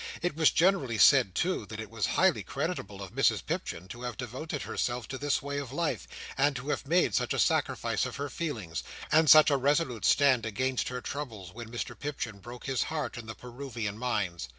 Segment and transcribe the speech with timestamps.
[0.23, 4.17] It was generally said, too, that it was highly creditable of Mrs Pipchin to have
[4.17, 6.07] devoted herself to this way of life,
[6.39, 10.43] and to have made such a sacrifice of her feelings, and such a resolute stand
[10.43, 14.47] against her troubles, when Mr Pipchin broke his heart in the Peruvian mines.